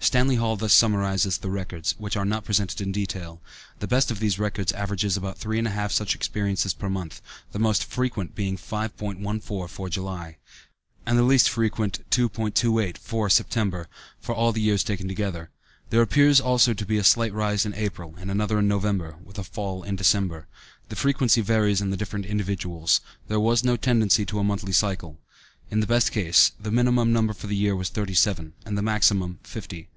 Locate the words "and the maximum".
28.64-29.38